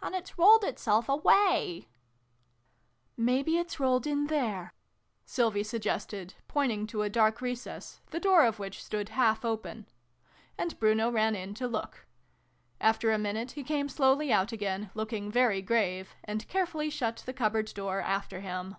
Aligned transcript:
And 0.00 0.14
it's 0.14 0.38
rolled 0.38 0.64
itself 0.64 1.10
away!"" 1.10 1.88
Maybe 3.28 3.58
it's 3.58 3.78
rolled 3.78 4.06
in 4.06 4.28
there" 4.28 4.72
Sylvie 5.26 5.62
sug 5.62 5.82
gested, 5.82 6.32
pointing 6.48 6.86
to 6.86 7.02
a 7.02 7.10
dark 7.10 7.42
recess, 7.42 8.00
the 8.06 8.18
door 8.18 8.46
of 8.46 8.58
which 8.58 8.82
stood 8.82 9.10
half 9.10 9.44
open: 9.44 9.86
and 10.56 10.78
Bruno 10.80 11.10
ran 11.10 11.34
in 11.36 11.52
to 11.56 11.68
look. 11.68 12.06
After 12.80 13.12
a 13.12 13.18
minute 13.18 13.50
he 13.50 13.62
came 13.62 13.90
slowly 13.90 14.32
out 14.32 14.52
again, 14.52 14.88
looking 14.94 15.30
very 15.30 15.60
grave, 15.60 16.14
and 16.24 16.48
carefully 16.48 16.88
shut 16.88 17.18
the 17.26 17.34
cupboard 17.34 17.66
door 17.74 18.00
after 18.00 18.40
him. 18.40 18.76